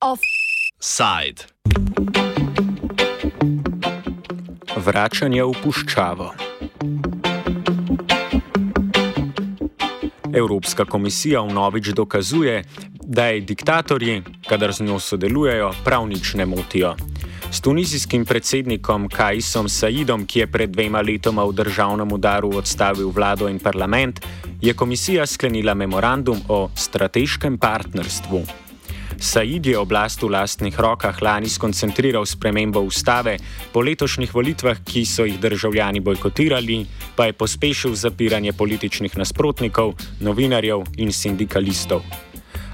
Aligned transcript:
Offside. 0.00 1.46
Vračanje 4.76 5.44
v 5.44 5.52
puščavo. 5.62 6.34
Evropska 10.34 10.84
komisija 10.84 11.40
vnovič 11.40 11.88
dokazuje, 11.88 12.64
da 13.02 13.26
je 13.26 13.40
diktatorji, 13.40 14.22
kadar 14.48 14.72
z 14.72 14.80
njo 14.80 14.98
sodelujejo, 15.00 15.72
prav 15.84 16.08
nič 16.08 16.34
ne 16.34 16.46
motijo. 16.46 16.96
S 17.50 17.60
tunizijskim 17.60 18.24
predsednikom 18.28 19.08
Kajsom 19.08 19.68
Saidom, 19.68 20.26
ki 20.26 20.38
je 20.38 20.46
pred 20.46 20.70
dvema 20.70 21.00
letoma 21.00 21.46
v 21.48 21.54
državnem 21.56 22.12
udaru 22.12 22.50
odstavil 22.60 23.08
vlado 23.08 23.48
in 23.48 23.58
parlament, 23.58 24.20
je 24.60 24.74
komisija 24.74 25.26
sklenila 25.26 25.74
memorandum 25.74 26.42
o 26.48 26.68
strateškem 26.76 27.58
partnerstvu. 27.58 28.42
Said 29.18 29.66
je 29.66 29.78
oblast 29.78 30.22
v 30.22 30.28
lastnih 30.30 30.80
rokah 30.80 31.22
lani 31.22 31.48
skoncentriral 31.48 32.26
spremembo 32.26 32.80
ustave, 32.80 33.38
po 33.72 33.80
letošnjih 33.80 34.34
volitvah, 34.34 34.84
ki 34.84 35.04
so 35.04 35.24
jih 35.24 35.40
državljani 35.40 36.00
bojkotirali, 36.00 36.84
pa 37.16 37.26
je 37.26 37.32
pospešil 37.32 37.94
zapiranje 37.94 38.52
političnih 38.52 39.16
nasprotnikov, 39.16 39.96
novinarjev 40.20 40.84
in 40.96 41.12
sindikalistov. 41.12 42.04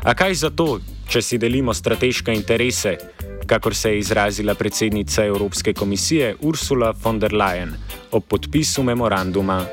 A 0.05 0.15
kaj 0.15 0.35
za 0.35 0.51
to, 0.51 0.81
če 1.09 1.23
si 1.23 1.39
delimo 1.39 1.73
strateške 1.75 2.35
interese, 2.35 2.99
kakor 3.47 3.75
se 3.75 3.91
je 3.91 3.99
izrazila 3.99 4.55
predsednica 4.55 5.25
Evropske 5.25 5.73
komisije 5.73 6.37
Ursula 6.41 6.95
von 7.05 7.19
der 7.19 7.33
Leyen 7.33 7.75
ob 8.11 8.25
podpisu 8.29 8.83
memoranduma 8.83 9.65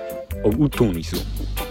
v 0.46 0.70
Tunisu? 0.70 1.71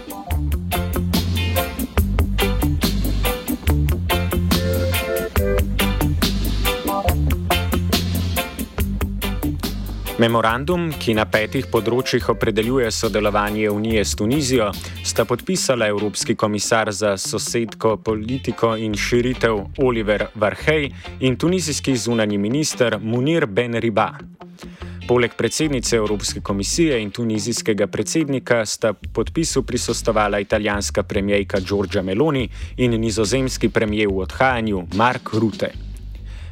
Memorandum, 10.21 10.91
ki 11.01 11.15
na 11.17 11.23
petih 11.25 11.65
področjih 11.71 12.27
opredeljuje 12.29 12.91
sodelovanje 12.93 13.71
Unije 13.73 14.03
s 14.05 14.13
Tunizijo, 14.19 14.67
sta 15.07 15.25
podpisala 15.25 15.87
Evropski 15.89 16.35
komisar 16.37 16.91
za 16.93 17.15
sosedko 17.17 17.95
politiko 18.05 18.75
in 18.77 18.93
širitev 18.93 19.81
Oliver 19.81 20.27
Varhej 20.37 20.91
in 21.25 21.39
tunizijski 21.41 21.97
zunani 21.97 22.37
minister 22.37 22.99
Munir 23.01 23.49
Ben 23.49 23.81
Riba. 23.81 24.11
Poleg 25.09 25.33
predsednice 25.33 25.97
Evropske 25.97 26.45
komisije 26.45 27.01
in 27.01 27.09
tunizijskega 27.09 27.87
predsednika 27.89 28.61
sta 28.65 28.93
podpisu 28.93 29.65
prisostovala 29.65 30.39
italijanska 30.39 31.03
premijejka 31.03 31.65
Giorgia 31.65 32.05
Meloni 32.05 32.49
in 32.77 32.99
nizozemski 33.01 33.69
premijer 33.69 34.13
v 34.13 34.27
odhajanju 34.27 34.85
Mark 34.93 35.33
Rutte. 35.33 35.90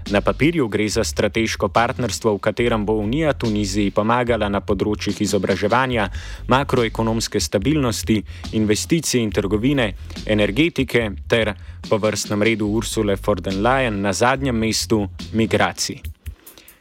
Na 0.09 0.21
papirju 0.21 0.67
gre 0.67 0.89
za 0.89 1.03
strateško 1.03 1.67
partnerstvo, 1.69 2.33
v 2.33 2.39
katerem 2.39 2.85
bo 2.85 2.93
Unija 2.97 3.33
Tuniziji 3.33 3.91
pomagala 3.93 4.49
na 4.49 4.57
področjih 4.61 5.21
izobraževanja, 5.21 6.07
makroekonomske 6.49 7.37
stabilnosti, 7.39 8.17
investicij 8.57 9.21
in 9.21 9.29
trgovine, 9.29 9.91
energetike 10.25 11.11
ter 11.29 11.53
po 11.89 12.01
vrstnem 12.01 12.41
redu 12.41 12.71
Ursule 12.73 13.19
von 13.21 13.43
der 13.45 13.61
Leyen 13.61 14.01
na 14.01 14.13
zadnjem 14.13 14.57
mestu 14.57 15.05
migracij. 15.33 16.01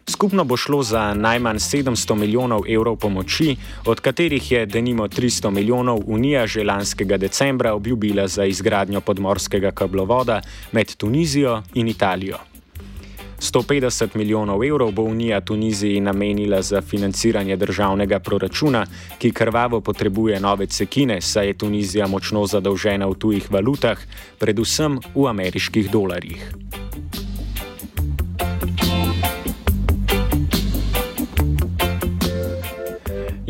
Skupno 0.09 0.45
bo 0.49 0.57
šlo 0.57 0.83
za 0.83 1.13
najmanj 1.15 1.61
700 1.61 2.15
milijonov 2.17 2.65
evrov 2.65 2.97
pomoči, 2.97 3.57
od 3.85 4.01
katerih 4.01 4.53
je 4.53 4.67
denimo 4.67 5.05
300 5.09 5.51
milijonov 5.51 6.01
Unija 6.07 6.47
že 6.47 6.65
lanskega 6.65 7.17
decembra 7.17 7.75
obljubila 7.75 8.29
za 8.29 8.45
izgradnjo 8.45 9.01
podmorskega 9.01 9.71
kablovoda 9.71 10.41
med 10.73 10.97
Tunizijo 10.97 11.63
in 11.75 11.89
Italijo. 11.89 12.39
150 13.41 14.17
milijonov 14.17 14.65
evrov 14.65 14.91
bo 14.93 15.03
Unija 15.03 15.41
Tuniziji 15.41 16.01
namenila 16.01 16.63
za 16.63 16.81
financiranje 16.81 17.57
državnega 17.57 18.19
proračuna, 18.19 18.87
ki 19.19 19.33
krvavo 19.33 19.81
potrebuje 19.81 20.41
nove 20.41 20.67
cekine, 20.67 21.21
saj 21.21 21.47
je 21.47 21.59
Tunizija 21.59 22.07
močno 22.07 22.47
zadolžena 22.47 23.07
v 23.07 23.15
tujih 23.15 23.51
valutah, 23.51 23.99
predvsem 24.39 24.99
v 25.15 25.27
ameriških 25.27 25.91
dolarjih. 25.91 26.68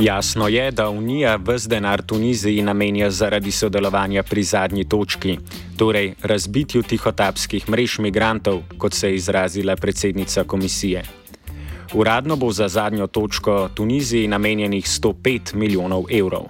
Jasno 0.01 0.49
je, 0.49 0.71
da 0.71 0.91
Unija 0.91 1.37
vse 1.37 1.69
denar 1.69 2.03
Tuniziji 2.03 2.63
namenja 2.63 3.11
zaradi 3.11 3.51
sodelovanja 3.51 4.23
pri 4.23 4.43
zadnji 4.43 4.85
točki, 4.85 5.39
torej 5.77 6.13
razbitju 6.23 6.83
tihotapskih 6.83 7.69
mrež 7.69 7.99
migrantov, 7.99 8.61
kot 8.79 8.95
se 8.95 9.09
je 9.09 9.17
izrazila 9.17 9.77
predsednica 9.77 10.45
komisije. 10.45 11.03
Uradno 11.95 12.37
bo 12.37 12.53
za 12.53 12.69
zadnjo 12.69 13.07
točko 13.07 13.69
Tuniziji 13.75 14.29
namenjenih 14.29 14.85
105 14.85 15.55
milijonov 15.55 16.05
evrov. 16.11 16.47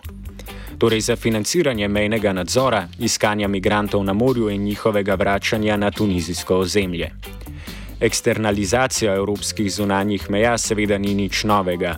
Torej 0.79 1.01
za 1.01 1.17
financiranje 1.17 1.89
mejnega 1.89 2.33
nadzora, 2.33 2.89
iskanja 2.99 3.49
migrantov 3.49 4.05
na 4.05 4.13
morju 4.13 4.51
in 4.51 4.63
njihovega 4.63 5.15
vračanja 5.15 5.77
na 5.77 5.91
tunizijsko 5.91 6.57
ozemlje. 6.57 7.11
Eksternalizacija 8.01 9.15
evropskih 9.15 9.73
zunanjih 9.73 10.31
meja 10.31 10.59
seveda 10.59 10.99
ni 10.99 11.15
nič 11.15 11.45
novega, 11.45 11.97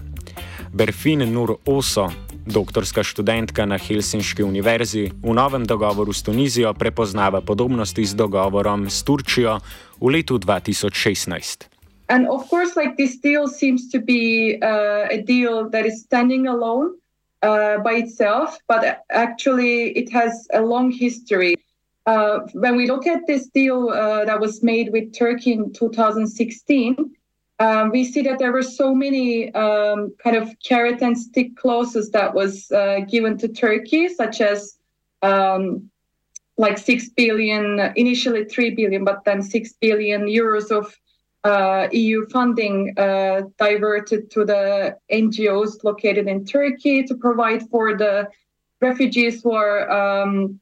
Berfin 0.73 1.33
Nur 1.33 1.57
Oso, 1.67 2.13
doktorska 2.47 3.03
študentka 3.03 3.67
na 3.67 3.75
Helsinški 3.75 4.43
univerzi, 4.47 5.11
v 5.23 5.35
novem 5.35 5.67
dogovoru 5.67 6.13
s 6.13 6.23
Tunizijo 6.23 6.71
prepoznava 6.75 7.41
podobnosti 7.41 8.05
z 8.05 8.15
dogovorom 8.15 8.87
s 8.87 9.03
Turčijo 9.03 9.59
v 10.01 10.07
letu 10.07 10.39
2016. 10.39 11.67
And 12.07 12.27
of 12.31 12.47
course, 12.47 12.79
like 12.79 12.95
this 12.95 13.19
deal 13.19 13.51
seems 13.51 13.91
to 13.91 13.99
be 13.99 14.59
uh, 14.63 15.11
a 15.11 15.19
deal 15.27 15.71
that 15.71 15.87
is 15.87 16.07
standing 16.07 16.47
alone 16.47 16.95
uh, 17.43 17.83
by 17.83 17.99
itself, 17.99 18.59
but 18.71 19.03
actually 19.11 19.91
it 19.99 20.13
has 20.15 20.47
a 20.55 20.63
long 20.63 20.95
history. 20.95 21.59
Uh, 22.07 22.47
when 22.55 22.77
we 22.77 22.87
look 22.87 23.07
at 23.07 23.27
this 23.27 23.51
deal 23.51 23.91
uh, 23.91 24.25
that 24.25 24.39
was 24.39 24.63
made 24.63 24.91
with 24.93 25.11
Turkey 25.19 25.53
in 25.53 25.73
2016, 25.73 27.11
um, 27.60 27.91
we 27.91 28.04
see 28.04 28.22
that 28.22 28.38
there 28.38 28.53
were 28.53 28.62
so 28.62 28.94
many 28.94 29.53
um, 29.54 30.15
kind 30.25 30.34
of 30.34 30.48
carrot 30.65 31.03
and 31.03 31.16
stick 31.16 31.56
clauses 31.56 32.10
that 32.10 32.34
was 32.34 32.72
uh, 32.72 33.00
given 33.00 33.37
to 33.38 33.48
Turkey, 33.48 34.09
such 34.09 34.41
as 34.41 34.78
um, 35.21 35.91
like 36.56 36.78
six 36.78 37.10
billion, 37.10 37.93
initially 37.97 38.47
three 38.47 38.71
billion, 38.71 39.04
but 39.04 39.25
then 39.25 39.43
six 39.43 39.75
billion 39.75 40.22
euros 40.22 40.71
of 40.71 40.97
uh, 41.44 41.88
EU 41.93 42.26
funding 42.28 42.94
uh, 42.97 43.43
diverted 43.59 44.31
to 44.31 44.47
the 44.47 44.97
NGOs 45.12 45.84
located 45.84 46.28
in 46.28 46.47
Turkey 46.47 47.03
to 47.04 47.15
provide 47.15 47.69
for 47.69 47.97
the 47.97 48.27
refugees 48.81 49.42
who 49.42 49.53
are 49.53 49.91
um, 49.91 50.59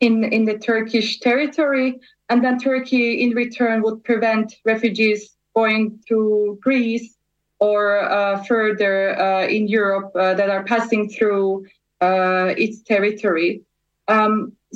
in 0.00 0.22
in 0.22 0.44
the 0.44 0.56
Turkish 0.58 1.18
territory, 1.18 1.98
and 2.28 2.44
then 2.44 2.60
Turkey 2.60 3.22
in 3.22 3.30
return 3.30 3.82
would 3.82 4.04
prevent 4.04 4.54
refugees 4.64 5.36
going 5.58 5.98
to 6.10 6.58
Greece 6.66 7.08
or 7.68 7.80
uh, 8.18 8.42
further 8.44 8.96
uh, 9.26 9.46
in 9.56 9.62
Europe 9.80 10.10
uh, 10.14 10.34
that 10.38 10.48
are 10.54 10.64
passing 10.74 11.02
through 11.14 11.46
uh, 12.00 12.54
its 12.64 12.76
territory. 12.92 13.52
Um, 14.16 14.32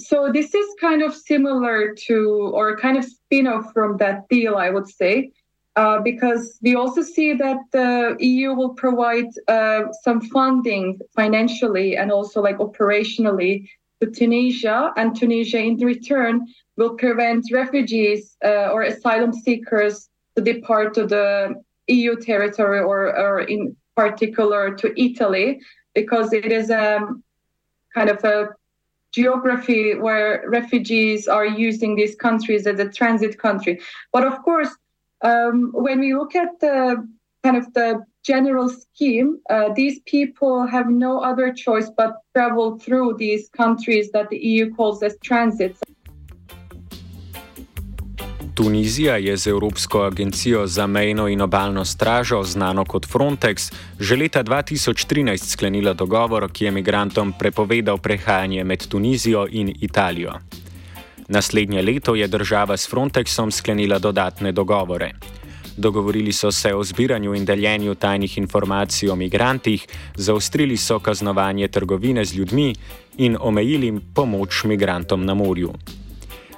so 0.08 0.16
this 0.38 0.50
is 0.60 0.68
kind 0.80 1.00
of 1.06 1.12
similar 1.14 1.94
to, 2.06 2.16
or 2.58 2.76
kind 2.84 2.96
of 3.00 3.04
spin-off 3.04 3.66
from 3.72 3.90
that 4.02 4.18
deal, 4.28 4.54
I 4.66 4.70
would 4.74 4.88
say, 4.88 5.14
uh, 5.76 5.98
because 6.10 6.44
we 6.64 6.74
also 6.74 7.02
see 7.16 7.30
that 7.44 7.60
the 7.76 8.16
EU 8.18 8.48
will 8.58 8.74
provide 8.84 9.30
uh, 9.48 9.82
some 10.04 10.20
funding 10.36 10.86
financially 11.14 11.88
and 12.00 12.10
also 12.10 12.42
like 12.48 12.58
operationally 12.58 13.68
to 14.00 14.10
Tunisia, 14.10 14.92
and 14.96 15.14
Tunisia 15.14 15.58
in 15.58 15.76
return 15.76 16.34
will 16.76 16.94
prevent 17.04 17.42
refugees 17.52 18.36
or 18.42 18.82
asylum 18.82 19.32
seekers 19.32 20.08
to 20.36 20.42
depart 20.42 20.94
to 20.94 21.06
the 21.06 21.54
EU 21.88 22.16
territory 22.16 22.80
or, 22.80 23.16
or 23.16 23.40
in 23.40 23.76
particular 23.96 24.74
to 24.74 25.00
Italy, 25.00 25.60
because 25.94 26.32
it 26.32 26.50
is 26.50 26.70
a 26.70 26.96
um, 26.96 27.22
kind 27.94 28.08
of 28.08 28.22
a 28.24 28.48
geography 29.12 29.94
where 29.94 30.44
refugees 30.48 31.28
are 31.28 31.46
using 31.46 31.94
these 31.96 32.14
countries 32.16 32.66
as 32.66 32.80
a 32.80 32.88
transit 32.88 33.38
country. 33.38 33.80
But 34.12 34.24
of 34.24 34.42
course, 34.42 34.70
um, 35.20 35.70
when 35.74 36.00
we 36.00 36.14
look 36.14 36.34
at 36.34 36.58
the 36.60 37.06
kind 37.44 37.56
of 37.56 37.72
the 37.74 38.04
general 38.24 38.68
scheme, 38.68 39.40
uh, 39.50 39.72
these 39.74 40.00
people 40.06 40.66
have 40.66 40.88
no 40.88 41.20
other 41.20 41.52
choice 41.52 41.90
but 41.96 42.16
travel 42.34 42.78
through 42.78 43.16
these 43.18 43.48
countries 43.50 44.10
that 44.12 44.30
the 44.30 44.38
EU 44.38 44.74
calls 44.74 45.02
as 45.02 45.16
transits. 45.22 45.80
Tunizija 48.54 49.16
je 49.16 49.36
z 49.36 49.46
Evropsko 49.46 50.02
agencijo 50.02 50.66
za 50.66 50.86
mejno 50.86 51.28
in 51.28 51.40
obaljno 51.40 51.84
stražo, 51.84 52.42
znano 52.42 52.84
kot 52.84 53.06
Frontex, 53.06 53.72
že 54.00 54.16
leta 54.16 54.44
2013 54.44 55.44
sklenila 55.44 55.92
dogovor, 55.92 56.52
ki 56.52 56.64
je 56.64 56.70
migrantom 56.70 57.32
prepovedal 57.38 57.98
prehajanje 57.98 58.64
med 58.64 58.86
Tunizijo 58.86 59.46
in 59.50 59.72
Italijo. 59.80 60.32
Naslednje 61.28 61.82
leto 61.82 62.14
je 62.14 62.28
država 62.28 62.76
s 62.76 62.90
Frontexom 62.90 63.50
sklenila 63.50 63.98
dodatne 63.98 64.52
dogovore. 64.52 65.12
Dogovorili 65.76 66.32
so 66.32 66.52
se 66.52 66.74
o 66.74 66.84
zbiranju 66.84 67.34
in 67.34 67.44
deljenju 67.44 67.94
tajnih 67.94 68.38
informacij 68.38 69.08
o 69.08 69.16
migrantih, 69.16 69.86
zaostrili 70.16 70.76
so 70.76 70.98
kaznovanje 70.98 71.68
trgovine 71.68 72.24
z 72.24 72.34
ljudmi 72.34 72.74
in 73.18 73.36
omejili 73.40 74.00
pomoč 74.14 74.64
migrantom 74.64 75.24
na 75.24 75.34
morju. 75.34 75.72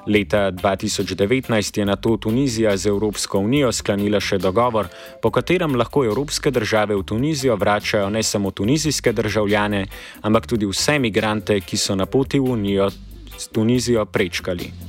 Leta 0.06 0.50
2019 0.52 1.78
je 1.78 1.84
na 1.84 1.96
to 1.96 2.16
Tunizija 2.16 2.76
z 2.76 2.86
Evropsko 2.86 3.38
unijo 3.38 3.72
sklenila 3.72 4.20
še 4.20 4.38
dogovor, 4.38 4.88
po 5.22 5.30
katerem 5.30 5.76
lahko 5.80 6.04
evropske 6.04 6.50
države 6.50 6.96
v 6.96 7.02
Tunizijo 7.02 7.56
vračajo 7.56 8.10
ne 8.10 8.22
samo 8.22 8.50
tunizijske 8.50 9.12
državljane, 9.12 9.86
ampak 10.22 10.46
tudi 10.46 10.68
vse 10.68 10.98
migrante, 10.98 11.60
ki 11.60 11.76
so 11.76 11.96
na 11.96 12.06
poti 12.06 12.38
v 12.38 12.52
unijo 12.52 12.90
s 13.38 13.48
Tunizijo 13.48 14.04
prečkali. 14.04 14.83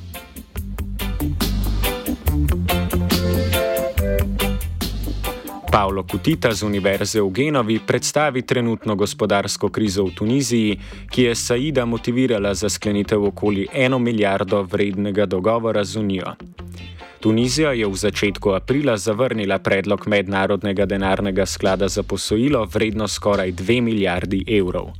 Paolo 5.75 6.07
Kutita 6.07 6.55
z 6.55 6.63
Univerze 6.63 7.19
v 7.19 7.27
Genovi 7.35 7.83
predstavi 7.83 8.47
trenutno 8.47 8.95
gospodarsko 8.95 9.67
krizo 9.67 10.07
v 10.07 10.15
Tuniziji, 10.15 10.79
ki 11.11 11.27
je 11.27 11.35
Saida 11.35 11.83
motivirala 11.83 12.53
za 12.55 12.69
sklenitev 12.71 13.19
okoli 13.19 13.67
eno 13.73 13.99
milijardo 13.99 14.63
vrednega 14.63 15.25
dogovora 15.25 15.83
z 15.83 15.99
Unijo. 15.99 16.31
Tunizija 17.19 17.73
je 17.75 17.83
v 17.83 17.91
začetku 17.91 18.55
aprila 18.55 18.95
zavrnila 18.95 19.59
predlog 19.59 20.07
Mednarodnega 20.07 20.85
denarnega 20.85 21.45
sklada 21.45 21.91
za 21.91 22.03
posojilo 22.03 22.63
vredno 22.71 23.07
skoraj 23.07 23.51
2 23.51 23.81
milijardi 23.81 24.45
evrov. 24.47 24.95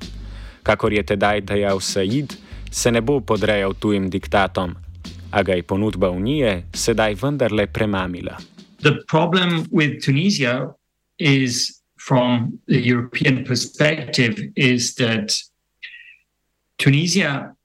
Kakor 0.64 0.92
je 0.92 1.04
tedaj 1.04 1.42
dejal 1.42 1.80
Said, 1.80 2.36
se 2.72 2.92
ne 2.92 3.00
bo 3.00 3.22
podrejal 3.24 3.80
tujim 3.80 4.10
diktatom, 4.12 4.76
a 5.32 5.44
ga 5.44 5.56
je 5.56 5.64
ponudba 5.64 6.10
Unije 6.12 6.68
sedaj 6.74 7.16
vendarle 7.16 7.68
premamila. 7.68 8.55
The 8.86 9.04
problem 9.08 9.68
with 9.72 10.04
Tunisia 10.04 10.72
is, 11.18 11.82
from 11.98 12.60
the 12.68 12.80
European 12.80 13.44
perspective, 13.44 14.40
is 14.56 14.94
that 14.96 15.36
Tunisia 16.78 17.56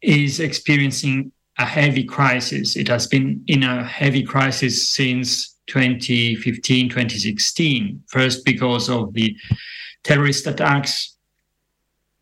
is 0.00 0.38
experiencing 0.38 1.32
a 1.58 1.64
heavy 1.64 2.04
crisis. 2.04 2.76
It 2.76 2.86
has 2.86 3.08
been 3.08 3.42
in 3.48 3.64
a 3.64 3.82
heavy 3.82 4.22
crisis 4.22 4.88
since 4.88 5.56
2015, 5.66 6.90
2016. 6.90 8.04
First, 8.06 8.44
because 8.44 8.88
of 8.88 9.12
the 9.14 9.36
terrorist 10.04 10.46
attacks 10.46 11.16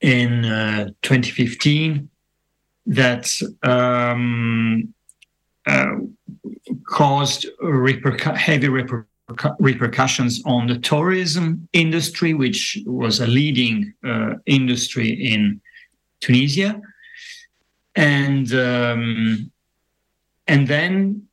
in 0.01 0.47
uh, 0.47 0.87
2015 1.03 2.09
that 2.87 3.31
um, 3.63 4.95
caused 6.87 7.47
repercu- 7.63 8.37
heavy 8.37 8.69
repercu- 8.69 9.57
repercussions 9.59 10.43
on 10.45 10.67
the 10.67 10.79
tourism 10.79 11.69
industry, 11.73 12.35
which 12.35 12.79
was 12.87 13.21
a 13.21 13.27
leading 13.27 13.93
uh, 14.05 14.35
industry 14.47 15.09
in 15.11 15.61
Tunisia, 16.21 16.81
and 17.95 18.53
um, 18.55 19.51
and 20.47 20.67
then 20.67 21.29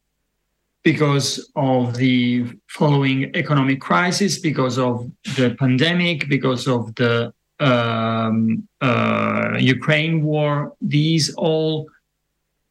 because 0.84 1.52
of 1.56 1.96
the 1.98 2.46
following 2.68 3.36
economic 3.36 3.82
crisis, 3.82 4.38
because 4.38 4.78
of 4.78 5.10
the 5.36 5.56
pandemic, 5.58 6.30
because 6.30 6.68
of 6.68 6.94
the 6.96 7.34
um, 7.60 8.68
uh, 8.82 9.58
Ukraine 9.60 10.24
war, 10.24 10.74
these 10.82 11.34
all 11.36 11.90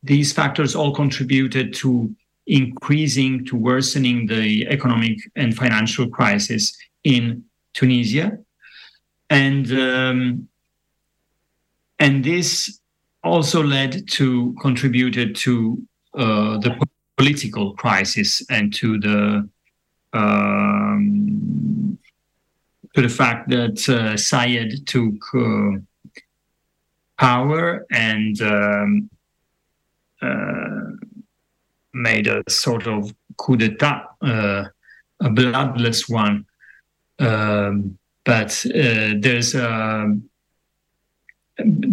these 0.05 0.33
factors 0.33 0.75
all 0.77 0.95
contributed 0.95 1.75
to 1.75 2.15
increasing, 2.47 3.45
to 3.47 3.57
worsening 3.57 4.27
the 4.27 4.67
economic 4.69 5.19
and 5.35 5.57
financial 5.57 6.09
crisis 6.09 6.77
in 7.03 7.43
Tunisia. 7.73 8.39
And, 9.31 9.73
um, 9.73 10.49
and 11.99 12.23
this 12.23 12.79
also 13.23 13.63
led 13.63 14.07
to, 14.09 14.55
contributed 14.61 15.35
to 15.37 15.83
uh, 16.15 16.59
the 16.59 16.79
political 17.17 17.75
crisis 17.75 18.43
and 18.51 18.75
to 18.75 19.01
the 19.01 19.49
um, 20.13 21.99
to 22.95 23.03
the 23.03 23.09
fact 23.09 23.49
that 23.49 23.89
uh, 23.89 24.17
Saied 24.17 24.87
took 24.87 25.15
uh, 25.35 25.81
power 27.19 27.85
and 27.91 28.41
um, 28.43 29.11
made 31.93 32.27
a 32.27 32.43
sort 32.49 32.87
of 32.87 33.15
coup 33.37 33.57
d'etat, 33.57 34.05
uh, 34.23 34.65
a 35.21 35.31
bloodless 35.31 36.09
one. 36.09 36.45
Um, 37.19 37.99
but 38.25 38.67
uh, 38.67 39.15
there's 39.21 39.55
a 39.55 40.07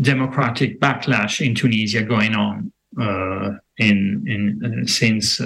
democratic 0.01 0.79
backlash 0.79 1.45
in 1.45 1.53
Tunisia 1.53 2.01
going 2.01 2.35
on 2.35 2.71
uh, 2.99 3.51
in, 3.77 4.25
in 4.27 4.87
since 4.87 5.39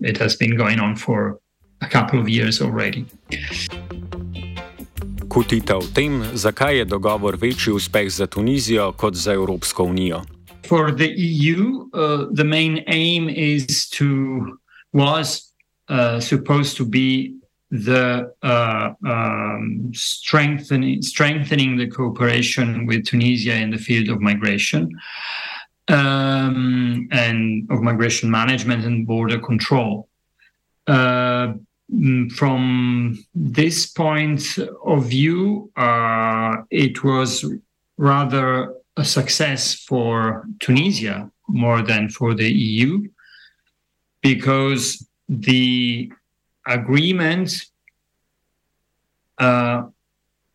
it 0.00 0.18
has 0.18 0.36
been 0.36 0.56
going 0.56 0.78
on 0.78 0.94
for 0.94 1.40
a 1.80 1.88
couple 1.88 2.20
of 2.20 2.28
years 2.28 2.60
already. 2.60 3.04
Cuttitta 5.28 5.76
o 5.76 5.82
tem, 5.94 6.22
zakaj 6.34 6.78
je 6.78 6.84
dogovor 6.84 7.36
večji 7.36 7.72
uspeh 7.72 8.10
za 8.10 8.26
Tunizijo 8.26 8.92
kot 8.92 9.14
za 9.14 9.32
Evropsko 9.32 9.84
unijo. 9.84 10.35
For 10.66 10.90
the 10.90 11.08
EU, 11.08 11.88
uh, 11.92 12.26
the 12.32 12.44
main 12.44 12.84
aim 12.88 13.28
is 13.28 13.88
to 13.90 14.58
was 14.92 15.52
uh, 15.88 16.20
supposed 16.20 16.76
to 16.76 16.84
be 16.84 17.36
the 17.70 18.32
uh, 18.42 18.92
um, 19.04 19.90
strengthening 19.92 21.02
strengthening 21.02 21.76
the 21.76 21.88
cooperation 21.88 22.86
with 22.86 23.04
Tunisia 23.04 23.54
in 23.54 23.70
the 23.70 23.78
field 23.78 24.08
of 24.08 24.20
migration 24.20 24.90
um, 25.88 27.08
and 27.10 27.70
of 27.70 27.82
migration 27.82 28.30
management 28.30 28.84
and 28.84 29.06
border 29.06 29.38
control. 29.38 30.08
Uh, 30.86 31.54
mm, 31.92 32.30
from 32.32 33.18
this 33.34 33.86
point 33.86 34.58
of 34.84 35.06
view, 35.06 35.70
uh, 35.76 36.56
it 36.70 37.02
was 37.02 37.44
rather 37.96 38.74
a 38.96 39.04
success 39.04 39.74
for 39.74 40.46
Tunisia 40.60 41.30
more 41.48 41.82
than 41.82 42.08
for 42.08 42.34
the 42.34 42.50
EU 42.50 43.08
because 44.22 45.06
the 45.28 46.10
agreement 46.66 47.52
uh, 49.38 49.82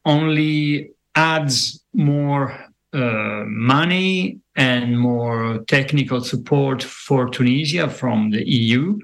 only 0.05 0.91
adds 1.15 1.83
more 1.93 2.57
uh, 2.93 3.43
money 3.45 4.39
and 4.55 4.99
more 4.99 5.59
technical 5.67 6.21
support 6.21 6.83
for 6.83 7.29
Tunisia 7.29 7.89
from 7.89 8.31
the 8.31 8.43
EU, 8.49 8.99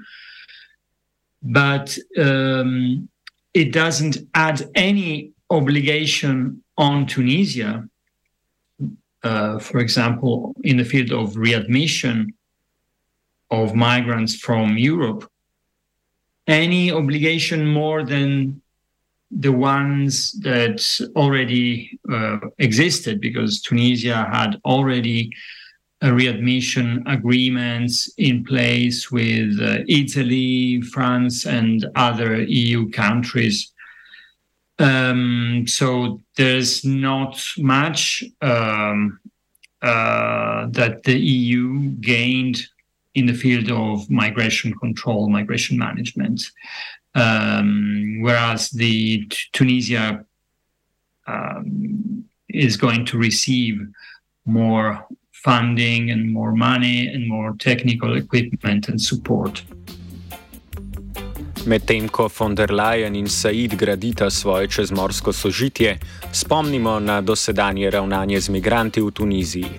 but 1.42 1.98
um, 2.18 3.08
it 3.54 3.72
doesn't 3.72 4.18
add 4.34 4.70
any 4.76 5.32
obligation 5.50 6.62
on 6.78 7.06
Tunisia 7.06 7.88
uh, 9.24 9.60
for 9.60 9.80
example, 9.80 10.56
in 10.64 10.78
the 10.78 10.86
field 10.86 11.12
of 11.12 11.38
readmission 11.38 12.34
of 13.50 13.76
migrants 13.76 14.36
from 14.36 14.78
Europe, 14.78 15.30
any 16.48 16.92
obligation 16.92 17.68
more 17.68 18.04
than 18.04 18.62
the 19.32 19.52
ones 19.52 20.32
that 20.42 20.80
already 21.16 22.00
uh, 22.12 22.38
existed, 22.60 23.20
because 23.20 23.62
Tunisia 23.62 24.30
had 24.32 24.60
already 24.64 25.32
readmission 26.02 27.04
agreements 27.08 28.10
in 28.18 28.46
place 28.46 29.12
with 29.12 29.60
uh, 29.60 29.80
Italy, 29.88 30.82
France, 30.82 31.46
and 31.46 31.86
other 31.96 32.42
EU 32.42 32.90
countries 32.92 33.74
um, 34.80 35.66
so 35.68 36.22
there's 36.36 36.86
not 36.86 37.44
much 37.58 38.24
um, 38.42 39.20
uh, 39.82 40.68
that 40.70 41.04
the 41.04 41.18
EU 41.18 41.92
gained 42.02 42.62
in 43.16 43.26
the 43.26 43.34
field 43.34 43.72
of 43.72 44.10
migration 44.10 44.74
control, 44.76 45.30
migration 45.30 45.78
management, 45.78 46.44
um, 47.16 48.20
whereas 48.22 48.70
the 48.70 49.26
t- 49.26 49.38
Tunisia 49.54 50.24
um, 51.26 52.24
is 52.50 52.78
going 52.78 53.06
to 53.06 53.18
receive 53.18 53.80
more 54.46 55.06
funding 55.32 56.12
and 56.12 56.32
more 56.32 56.52
money 56.52 57.08
and 57.08 57.28
more 57.28 57.56
technical 57.58 58.16
equipment 58.18 58.88
and 58.88 59.02
support. 59.02 59.64
Medtem 61.68 62.08
ko 62.08 62.30
von 62.40 62.56
der 62.56 62.72
Leyen 62.72 63.16
in 63.16 63.28
Said 63.28 63.76
gradita 63.76 64.30
svoje 64.30 64.68
čezmorsko 64.68 65.34
sožitje, 65.34 66.00
spomnimo 66.32 67.00
na 67.00 67.22
dosedanje 67.22 67.90
ravnanje 67.92 68.40
z 68.40 68.50
migranti 68.50 69.02
v 69.02 69.12
Tuniziji. 69.12 69.72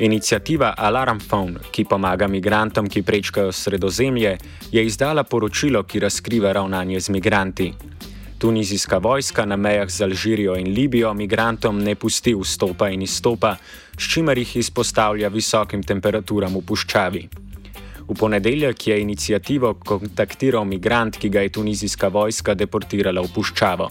Inicijativa 0.00 0.74
Alarm 0.78 1.20
Phone, 1.20 1.60
ki 1.70 1.84
pomaga 1.84 2.28
migrantom, 2.28 2.88
ki 2.88 3.02
prečkajo 3.02 3.52
sredozemlje, 3.52 4.38
je 4.72 4.86
izdala 4.86 5.24
poročilo, 5.24 5.82
ki 5.82 6.00
razkriva 6.00 6.52
ravnanje 6.52 7.00
z 7.00 7.08
migranti. 7.08 7.72
Tunizijska 8.38 8.98
vojska 8.98 9.44
na 9.44 9.56
mejah 9.56 9.90
z 9.90 10.02
Alžirijo 10.02 10.56
in 10.56 10.72
Libijo 10.72 11.14
migrantom 11.14 11.78
ne 11.78 11.94
pusti 11.94 12.32
vstopa 12.34 12.88
in 12.88 13.02
izstopa, 13.02 13.56
s 13.98 14.12
čimer 14.12 14.38
jih 14.38 14.56
izpostavlja 14.56 15.28
visokim 15.28 15.82
temperaturam 15.82 16.56
v 16.56 16.64
puščavi. 16.64 17.51
V 18.08 18.14
ponedeljek 18.18 18.86
je 18.86 19.00
inicijativo 19.00 19.74
kontaktiral 19.74 20.64
migrant, 20.64 21.16
ki 21.16 21.28
ga 21.28 21.40
je 21.40 21.48
tunizijska 21.48 22.08
vojska 22.08 22.54
deportirala 22.54 23.22
v 23.22 23.30
puščavo. 23.34 23.90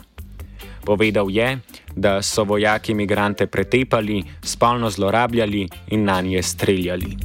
Povedal 0.85 1.29
je, 1.29 1.59
da 1.95 2.21
so 2.21 2.43
vojaki 2.43 2.93
migrante 2.93 3.47
pretepali, 3.47 4.23
spolno 4.43 4.89
zlorabljali 4.89 5.67
in 5.87 6.03
na 6.03 6.21
nje 6.21 6.43
streljali. 6.43 7.17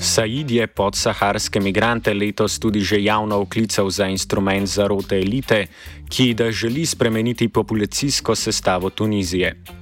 Said 0.00 0.50
je 0.50 0.66
podsaharske 0.66 1.60
migrante 1.60 2.14
letos 2.14 2.58
tudi 2.58 2.80
že 2.80 3.02
javno 3.02 3.40
oklical 3.40 3.90
za 3.90 4.06
instrument 4.06 4.66
zarote 4.66 5.18
elite, 5.18 5.66
ki 6.08 6.34
da 6.34 6.50
želi 6.50 6.86
spremeniti 6.86 7.48
populacijsko 7.48 8.34
sestavo 8.34 8.90
Tunizije. 8.90 9.79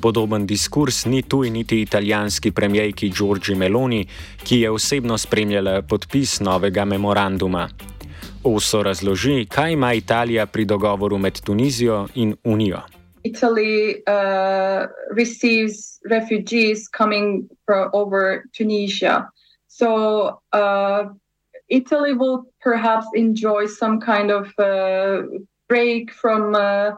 Podoben 0.00 0.46
diskurs 0.46 1.04
ni 1.06 1.22
tuj 1.22 1.50
niti 1.50 1.80
italijanski 1.82 2.50
premijejki 2.52 3.10
Giorgi 3.10 3.54
Meloni, 3.54 4.06
ki 4.44 4.60
je 4.60 4.70
osebno 4.70 5.18
spremljala 5.18 5.82
podpis 5.82 6.40
novega 6.40 6.84
memoranduma. 6.84 7.68
Oso 8.44 8.82
razloži, 8.82 9.46
kaj 9.50 9.72
ima 9.72 9.92
Italija 9.94 10.46
pri 10.46 10.64
dogovoru 10.64 11.18
med 11.18 11.40
Tunizijo 11.40 12.06
in 12.14 12.36
Unijo. 12.44 12.80
Italy 13.24 14.02
uh, 14.06 14.86
receives 15.16 15.98
refugees 16.10 16.88
coming 16.88 17.48
from 17.64 17.90
over 17.92 18.44
Tunisia. 18.56 19.28
So 19.66 20.40
uh, 20.52 21.04
Italy 21.68 22.12
will 22.14 22.46
perhaps 22.62 23.06
enjoy 23.14 23.66
some 23.66 24.00
kind 24.00 24.30
of 24.30 24.46
uh, 24.58 25.22
break 25.68 26.12
from. 26.12 26.54
Uh, 26.54 26.92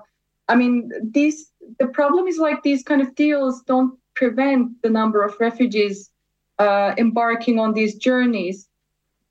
I 0.49 0.57
mean, 0.57 0.91
these 1.13 1.51
the 1.79 1.87
problem 1.87 2.27
is 2.27 2.39
like 2.39 2.63
these 2.63 2.83
kind 2.83 3.01
of 3.01 3.15
deals 3.15 3.63
don't 3.63 3.99
prevent 4.15 4.83
the 4.83 4.91
number 4.91 5.23
of 5.23 5.35
refugees 5.41 6.11
uh, 6.59 6.95
embarking 6.99 7.59
on 7.59 7.73
these 7.73 7.95
journeys. 7.97 8.69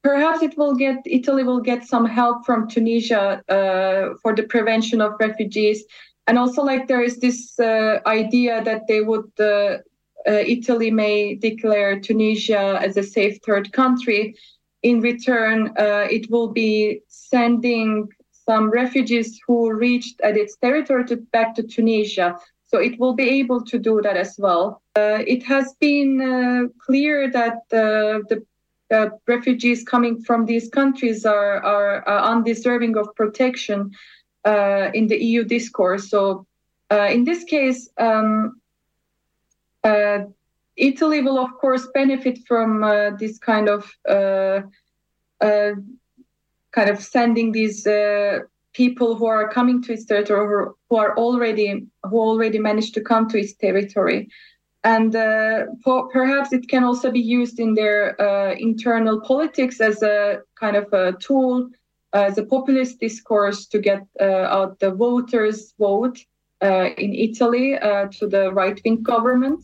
Perhaps 0.04 0.42
it 0.42 0.58
will 0.58 0.76
get 0.76 0.98
Italy 1.06 1.44
will 1.44 1.60
get 1.60 1.84
some 1.84 2.06
help 2.06 2.46
from 2.46 2.68
Tunisia 2.68 3.44
uh, 3.50 4.16
for 4.22 4.36
the 4.36 4.44
prevention 4.44 5.02
of 5.02 5.14
refugees, 5.20 5.84
and 6.28 6.38
also 6.38 6.62
like 6.62 6.88
there 6.88 7.04
is 7.04 7.20
this 7.20 7.60
uh, 7.60 8.00
idea 8.06 8.64
that 8.64 8.88
they 8.88 9.02
would 9.02 9.30
uh, 9.40 9.80
Italy 10.26 10.92
may 10.92 11.36
declare 11.36 12.00
Tunisia 12.00 12.80
as 12.82 12.98
a 12.98 13.04
safe 13.04 13.40
third 13.46 13.72
country. 13.74 14.36
In 14.84 15.02
return, 15.02 15.74
uh, 15.78 16.08
it 16.10 16.30
will 16.30 16.50
be 16.50 17.02
sending 17.08 18.08
some 18.48 18.70
refugees 18.70 19.40
who 19.46 19.74
reached 19.74 20.22
at 20.22 20.38
its 20.38 20.56
territory 20.58 21.06
to, 21.06 21.18
back 21.18 21.54
to 21.56 21.64
Tunisia. 21.64 22.40
So 22.68 22.80
it 22.80 23.00
will 23.00 23.14
be 23.14 23.30
able 23.42 23.64
to 23.66 23.78
do 23.78 24.02
that 24.02 24.18
as 24.18 24.36
well. 24.38 24.82
Uh, 24.96 25.20
it 25.26 25.44
has 25.44 25.74
been 25.80 26.22
uh, 26.22 26.68
clear 26.86 27.30
that 27.32 27.58
uh, 27.72 28.24
the 28.30 28.46
uh, 28.92 29.10
refugees 29.28 29.84
coming 29.84 30.22
from 30.22 30.46
these 30.46 30.70
countries 30.70 31.26
are, 31.26 31.64
are, 31.64 32.08
undeserving 32.08 32.96
of 32.98 33.14
protection 33.16 33.92
in 34.46 35.08
the 35.08 35.18
EU 35.22 35.44
discourse. 35.44 36.10
So 36.10 36.46
in 36.90 37.26
this 37.26 37.44
case, 37.44 37.90
um, 37.98 38.62
uh, 39.84 40.20
Italy 40.76 41.22
will, 41.22 41.40
of 41.40 41.52
course, 41.60 41.88
benefit 41.94 42.40
from 42.48 42.84
uh, 42.84 43.12
this 43.20 43.40
kind 43.40 43.68
of 43.70 43.92
uh, 44.08 44.62
uh 45.42 45.72
kind 46.78 46.90
of 46.92 47.00
sending 47.02 47.52
these 47.52 47.80
uh, 47.88 48.40
people 48.82 49.10
who 49.18 49.26
are 49.26 49.48
coming 49.58 49.82
to 49.84 49.94
its 49.94 50.06
territory, 50.06 50.40
or 50.40 50.76
who 50.88 50.96
are 51.04 51.14
already 51.18 51.68
who 52.10 52.18
already 52.30 52.60
managed 52.70 52.94
to 52.94 53.02
come 53.02 53.28
to 53.30 53.38
its 53.44 53.54
territory, 53.66 54.20
and 54.84 55.12
uh, 55.16 55.66
for, 55.84 55.98
perhaps 56.18 56.50
it 56.58 56.64
can 56.74 56.84
also 56.84 57.10
be 57.20 57.26
used 57.40 57.58
in 57.66 57.74
their 57.74 58.00
internal 58.70 59.18
politics 59.32 59.78
as 59.90 59.98
a 60.04 60.18
kind 60.64 60.76
of 60.82 60.86
a 60.94 61.06
tool, 61.26 61.54
as 62.14 62.38
a 62.38 62.46
populist 62.54 63.00
discourse 63.00 63.60
to 63.72 63.80
get 63.90 64.02
out 64.22 64.80
the 64.80 64.92
voters' 64.92 65.74
vote 65.80 66.18
in 67.06 67.12
Italy 67.28 67.68
to 68.18 68.28
the 68.34 68.44
right-wing 68.60 69.00
government. 69.02 69.62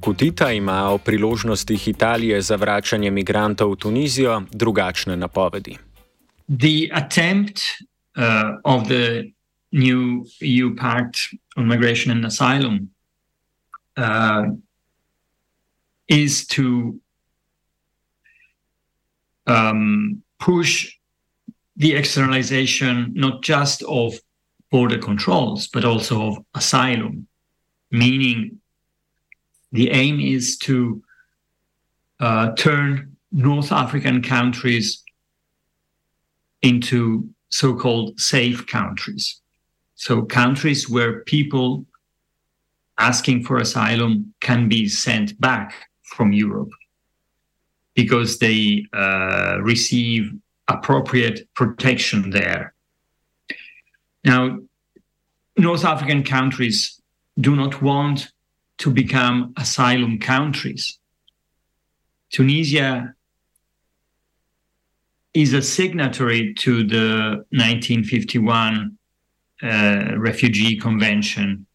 Kutita 0.00 0.52
ima 0.52 0.90
o 0.90 0.98
priložnostih 0.98 1.88
Italije 1.88 2.42
za 2.42 2.56
vračanje 2.56 3.10
migrantov 3.10 3.72
v 3.72 3.76
Tunizijo 3.76 4.42
drugačne 4.52 5.16
napovedi. 5.16 5.76
The 6.48 6.88
attempt 6.92 7.60
uh, 8.16 8.58
of 8.64 8.88
the 8.88 9.32
new 9.72 10.24
EU 10.40 10.74
Pact 10.76 11.16
on 11.56 11.66
Migration 11.68 12.10
and 12.10 12.24
Asylum 12.24 12.90
uh, 13.96 14.44
is 16.08 16.46
to 16.46 16.94
um, 19.46 20.22
push 20.38 20.86
the 21.76 21.94
externalization 21.94 23.12
not 23.14 23.42
just 23.42 23.82
of 23.86 24.14
border 24.70 24.98
controls, 24.98 25.68
but 25.68 25.84
also 25.84 26.22
of 26.22 26.38
asylum, 26.54 27.26
meaning 27.90 28.60
the 29.72 29.90
aim 29.90 30.20
is 30.20 30.58
to 30.58 31.02
uh, 32.18 32.52
turn 32.52 33.16
North 33.32 33.72
African 33.72 34.22
countries 34.22 35.02
into 36.62 37.28
so 37.48 37.74
called 37.74 38.18
safe 38.20 38.66
countries. 38.66 39.40
So, 39.94 40.22
countries 40.22 40.88
where 40.88 41.20
people 41.24 41.86
asking 42.98 43.44
for 43.44 43.58
asylum 43.58 44.34
can 44.40 44.68
be 44.68 44.88
sent 44.88 45.38
back 45.40 45.74
from 46.02 46.32
Europe 46.32 46.70
because 47.94 48.38
they 48.38 48.86
uh, 48.92 49.58
receive 49.62 50.32
appropriate 50.68 51.48
protection 51.54 52.30
there. 52.30 52.74
Now, 54.24 54.58
North 55.56 55.84
African 55.84 56.22
countries 56.22 57.00
do 57.38 57.56
not 57.56 57.82
want 57.82 58.30
to 58.80 58.90
become 58.90 59.52
asylum 59.58 60.18
countries. 60.18 60.98
Tunisia 62.30 63.14
is 65.34 65.52
a 65.52 65.60
signatory 65.60 66.54
to 66.54 66.82
the 66.86 67.44
1951 67.50 68.96
uh, 69.62 70.12
Refugee 70.16 70.76
Convention, 70.78 71.66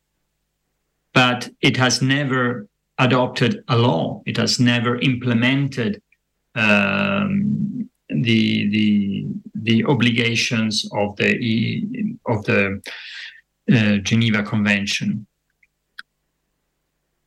but 1.13 1.47
it 1.61 1.77
has 1.77 2.01
never 2.01 2.67
adopted 2.97 3.63
a 3.67 3.77
law. 3.77 4.23
It 4.25 4.37
has 4.37 4.59
never 4.59 4.99
implemented 4.99 6.01
um, 6.55 7.87
the 8.09 8.69
the 8.69 9.27
the 9.53 9.85
obligations 9.85 10.89
of 10.91 11.15
the 11.17 12.17
of 12.25 12.43
the 12.45 12.81
uh, 13.71 13.97
Geneva 13.97 14.41
Convention 14.41 15.27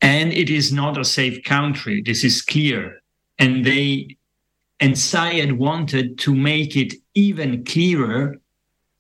and 0.01 0.33
it 0.33 0.51
is 0.51 0.73
not 0.73 0.99
a 0.99 1.05
safe 1.05 1.43
country. 1.45 2.03
This 2.05 2.25
is 2.25 2.43
clear. 2.43 3.03
And 3.39 3.65
they 3.65 4.17
and 4.81 4.95
Saied 4.95 5.53
wanted 5.53 6.19
to 6.21 6.35
make 6.35 6.77
it 6.77 6.95
even 7.15 7.65
clearer, 7.65 8.37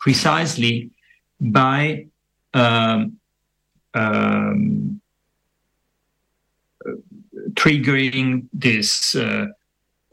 precisely 0.00 0.90
by 1.40 2.06
um, 2.52 3.18
um, 3.94 5.00
triggering 7.50 8.48
this 8.52 9.14
uh, 9.14 9.46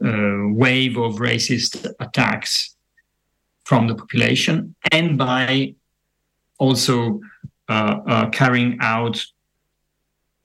uh, 0.04 0.48
wave 0.48 0.96
of 0.96 1.16
racist 1.16 1.86
attacks 2.00 2.76
from 3.64 3.88
the 3.88 3.94
population 3.94 4.74
and 4.92 5.18
by 5.18 5.74
also 6.58 7.20
uh, 7.68 7.98
uh 8.06 8.30
carrying 8.30 8.78
out 8.80 9.24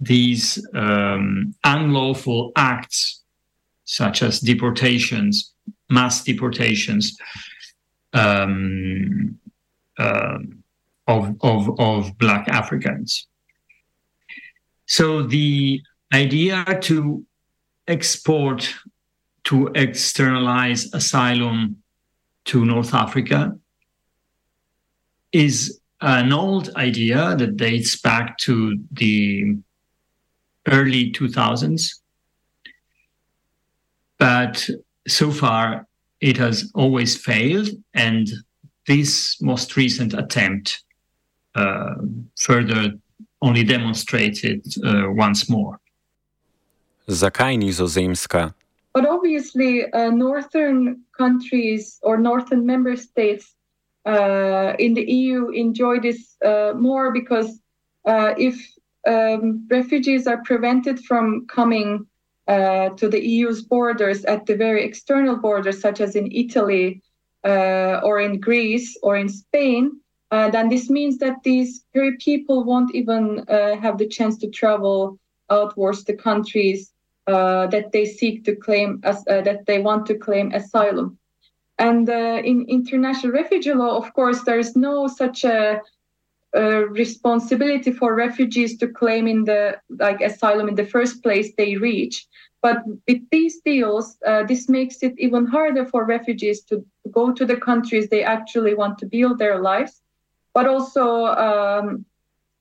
these 0.02 0.68
um, 0.74 1.54
unlawful 1.64 2.52
acts, 2.56 3.22
such 3.86 4.24
as 4.24 4.40
deportations, 4.40 5.54
mass 5.90 6.24
deportations, 6.24 7.18
um, 8.14 9.38
um, 10.00 10.64
of, 11.08 11.36
of, 11.42 11.80
of 11.80 12.18
Black 12.18 12.48
Africans. 12.48 13.28
So 14.88 15.24
the 15.24 15.82
idea 16.14 16.66
to 16.82 17.26
export, 17.88 18.74
to 19.46 19.70
externalize 19.76 20.94
asylum 20.94 21.78
to 22.46 22.66
North 22.66 22.94
Africa 22.94 23.58
is 25.32 25.80
an 26.02 26.34
old 26.34 26.74
idea 26.76 27.36
that 27.36 27.58
dates 27.58 27.96
back 28.02 28.38
to 28.40 28.80
the 28.92 29.58
early 30.68 31.12
2000s. 31.12 31.96
But 34.18 34.70
so 35.08 35.32
far, 35.32 35.88
it 36.20 36.38
has 36.38 36.72
always 36.76 37.18
failed. 37.18 37.70
And 37.94 38.30
this 38.88 39.42
most 39.42 39.76
recent 39.76 40.14
attempt 40.14 40.84
uh, 41.56 41.96
further 42.40 42.94
only 43.42 43.64
demonstrated 43.64 44.66
uh, 44.86 45.06
once 45.10 45.50
more. 45.50 45.80
Zakaj 47.10 47.58
nizozemska? 47.58 48.54
But 48.94 49.08
obviously, 49.08 49.92
uh, 49.92 50.12
northern 50.12 51.02
countries 51.18 52.00
or 52.04 52.18
northern 52.18 52.66
member 52.66 52.96
states 52.96 53.56
uh, 54.06 54.74
in 54.80 54.94
the 54.94 55.04
EU 55.04 55.50
enjoy 55.50 56.00
this 56.00 56.36
uh, 56.46 56.74
more 56.76 57.12
because 57.12 57.60
uh, 58.06 58.34
if 58.38 58.56
um, 59.08 59.68
refugees 59.70 60.28
are 60.28 60.42
prevented 60.44 61.00
from 61.00 61.48
coming 61.48 62.06
uh, 62.48 62.90
to 62.90 63.08
the 63.08 63.24
EU's 63.24 63.62
borders 63.62 64.26
at 64.26 64.46
the 64.46 64.56
very 64.56 64.84
external 64.84 65.38
borders, 65.38 65.80
such 65.80 66.02
as 66.02 66.16
in 66.16 66.32
Italy 66.32 67.02
uh, 67.44 68.02
or 68.04 68.20
in 68.20 68.40
Greece 68.40 68.98
or 69.02 69.16
in 69.16 69.30
Spain, 69.30 70.00
then 70.32 70.70
this 70.70 70.90
means 70.90 71.18
that 71.18 71.44
these 71.44 71.84
very 71.94 72.18
people 72.18 72.64
won't 72.64 72.96
even 72.96 73.46
have 73.48 73.98
the 73.98 74.08
chance 74.08 74.38
to 74.38 74.50
travel 74.50 75.20
outwards 75.52 76.04
the 76.04 76.14
countries 76.14 76.92
uh, 77.28 77.68
that 77.68 77.92
they 77.92 78.06
seek 78.06 78.44
to 78.46 78.56
claim 78.56 79.00
as 79.04 79.24
uh, 79.30 79.42
that 79.42 79.66
they 79.68 79.80
want 79.80 80.06
to 80.08 80.16
claim 80.16 80.52
asylum. 80.54 81.18
And 81.78 82.10
uh, 82.10 82.42
in 82.44 82.66
international 82.68 83.34
refugee 83.34 83.74
law, 83.74 83.96
of 83.98 84.14
course, 84.14 84.42
there 84.42 84.60
is 84.60 84.76
no 84.76 85.08
such 85.08 85.44
a, 85.44 85.82
responsibility 86.54 87.92
for 87.92 88.14
refugees 88.14 88.78
to 88.78 88.88
claim 88.88 89.28
in 89.28 89.46
the 89.46 89.80
like 90.00 90.22
asylum 90.22 90.68
in 90.68 90.76
the 90.76 90.86
first 90.86 91.24
place 91.24 91.54
they 91.58 91.78
reach. 91.78 92.28
But 92.62 92.84
with 93.08 93.22
these 93.32 93.60
deals, 93.62 94.18
uh, 94.26 94.44
this 94.44 94.70
makes 94.70 95.02
it 95.02 95.14
even 95.18 95.48
harder 95.48 95.86
for 95.86 96.06
refugees 96.06 96.62
to 96.66 96.86
go 97.10 97.34
to 97.34 97.46
the 97.46 97.56
countries 97.56 98.08
they 98.08 98.24
actually 98.24 98.76
want 98.76 99.00
to 99.00 99.06
build 99.08 99.40
their 99.40 99.60
lives, 99.60 100.02
but 100.54 100.68
also 100.68 101.26
um, 101.26 102.06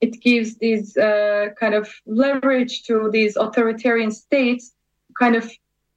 it 0.01 0.21
gives 0.23 0.57
this 0.57 0.97
uh, 0.97 1.49
kind 1.59 1.75
of 1.75 1.89
leverage 2.07 2.85
to 2.85 3.11
these 3.11 3.37
authoritarian 3.37 4.11
states 4.11 4.73
kind 5.19 5.37
of 5.37 5.51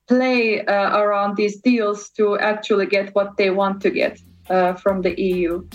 play 0.07 0.65
uh, 0.65 0.97
around 0.99 1.37
these 1.37 1.61
deals 1.61 2.09
to 2.09 2.37
actually 2.39 2.85
get 2.85 3.15
what 3.15 3.37
they 3.37 3.49
want 3.49 3.81
to 3.81 3.89
get 3.89 4.19
uh, 4.49 4.73
from 4.73 5.01
the 5.01 5.19
EU. 5.21 5.65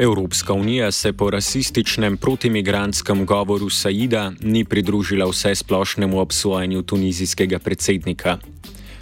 Evropska 0.00 0.52
unija 0.52 0.90
se 0.90 1.12
po 1.12 1.30
rasističnem 1.30 2.16
protimigranskem 2.16 3.26
govoru 3.26 3.70
Saida 3.70 4.32
ni 4.40 4.64
pridružila 4.64 5.26
vse 5.28 5.54
splošnemu 5.54 6.20
obsojanju 6.20 6.82
tunizijskega 6.82 7.58
predsednika. 7.58 8.38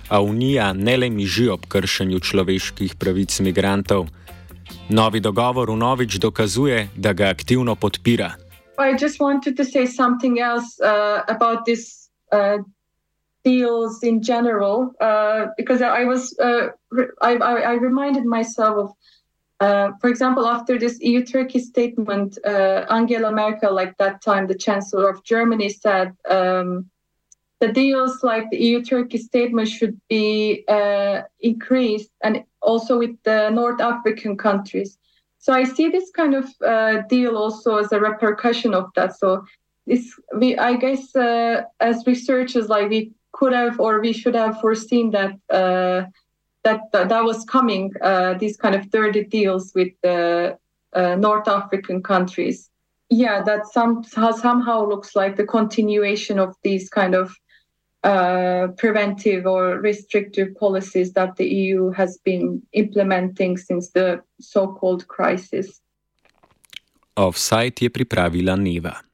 A 0.09 0.21
unija 0.23 0.73
ne 0.73 0.97
le 0.97 1.11
miži 1.11 1.49
ob 1.49 1.67
kršenju 1.69 2.21
človeških 2.21 2.95
pravic 2.95 3.41
migrantov, 3.41 4.07
Novi 4.89 5.21
dogovor 5.21 5.71
vnovič 5.71 6.19
dokazuje, 6.19 6.89
da 6.97 7.13
ga 7.13 7.29
aktivno 7.29 7.75
podpira. 7.75 8.33
I 8.79 9.05
just 9.05 9.21
wanted 9.21 9.57
to 9.57 9.65
say 9.65 9.87
something 9.87 10.39
else 10.39 10.69
uh, 10.83 11.23
about 11.29 11.65
this 11.67 12.11
uh, 12.33 12.63
deals 13.45 14.03
in 14.03 14.23
general, 14.23 14.95
uh, 15.01 15.47
because 15.57 15.81
I 15.83 16.05
was 16.05 16.35
uh, 16.39 16.69
I, 17.21 17.33
I, 17.37 17.55
I, 17.73 17.75
reminded 17.79 18.25
myself 18.25 18.75
of, 18.77 18.89
uh, 19.61 19.91
for 20.01 20.09
example, 20.09 20.47
after 20.47 20.79
this 20.79 21.01
EU-Turkey 21.01 21.59
statement, 21.59 22.39
uh, 22.45 22.85
Angela 22.91 23.33
Merkel, 23.33 23.75
like 23.75 23.97
that 23.99 24.23
time, 24.23 24.47
the 24.47 24.55
Chancellor 24.55 25.09
of 25.09 25.25
Germany, 25.25 25.69
said 25.69 26.15
um, 26.29 26.89
the 27.61 27.69
deals 27.69 28.23
like 28.23 28.49
the 28.51 28.57
EU-Turkey 28.59 29.19
statement 29.19 29.69
should 29.69 30.01
be 30.09 30.65
increased 31.41 32.11
and 32.23 32.45
also 32.63 32.99
with 32.99 33.17
the 33.25 33.51
North 33.51 33.81
African 33.81 34.37
countries. 34.37 34.99
So 35.39 35.53
I 35.53 35.65
see 35.65 35.89
this 35.89 36.11
kind 36.11 36.35
of 36.35 36.47
uh, 36.65 37.03
deal 37.09 37.37
also 37.37 37.77
as 37.77 37.93
a 37.93 38.01
repercussion 38.01 38.75
of 38.75 38.91
that. 38.97 39.17
So 39.17 39.45
this, 39.87 40.13
we, 40.37 40.57
I 40.59 40.77
guess, 40.77 41.15
uh, 41.15 41.63
as 41.81 42.07
researchers, 42.07 42.69
like 42.69 42.91
we 42.91 43.13
could 43.33 43.53
have 43.53 43.79
or 43.79 44.01
we 44.01 44.13
should 44.13 44.35
have 44.35 44.61
foreseen 44.61 45.11
that 45.13 45.33
uh, 45.49 46.07
that, 46.65 46.81
that, 46.93 47.09
that 47.09 47.25
was 47.25 47.45
coming. 47.45 47.93
Uh, 48.03 48.35
these 48.35 48.57
kind 48.57 48.75
of 48.75 48.91
dirty 48.91 49.25
deals 49.25 49.73
with 49.75 49.93
the 50.03 50.59
uh, 50.93 51.15
North 51.17 51.49
African 51.49 52.03
countries. 52.03 52.71
Yeah, 53.11 53.43
that 53.43 53.67
some 53.73 54.05
somehow 54.05 54.87
looks 54.87 55.17
like 55.17 55.37
the 55.37 55.47
continuation 55.47 56.39
of 56.39 56.55
these 56.63 56.91
kind 56.91 57.15
of 57.15 57.35
uh, 58.05 58.69
preventive 58.77 59.47
or 59.47 59.81
restrictive 59.81 60.55
policies 60.57 61.13
that 61.15 61.37
the 61.37 61.47
EU 61.47 61.91
has 61.91 62.19
been 62.19 62.63
implementing 62.73 63.57
since 63.57 63.91
the 63.91 64.21
so 64.41 64.69
called 64.69 65.09
crisis. 65.09 65.81
Offsite 67.17 67.81
je 67.81 67.89
pripravila 67.89 68.57
Neva. 68.57 69.08